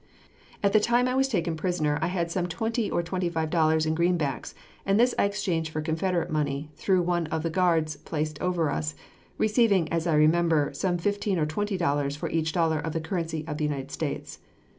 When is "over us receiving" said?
8.41-9.87